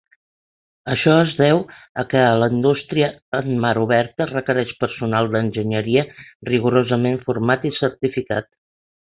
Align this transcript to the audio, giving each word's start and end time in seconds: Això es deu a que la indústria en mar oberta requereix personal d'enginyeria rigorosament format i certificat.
Això 0.93 1.11
es 1.25 1.33
deu 1.41 1.59
a 2.03 2.05
que 2.13 2.23
la 2.43 2.47
indústria 2.53 3.09
en 3.41 3.53
mar 3.67 3.73
oberta 3.83 4.29
requereix 4.31 4.73
personal 4.85 5.31
d'enginyeria 5.37 6.07
rigorosament 6.53 7.23
format 7.29 7.73
i 7.73 7.77
certificat. 7.85 8.53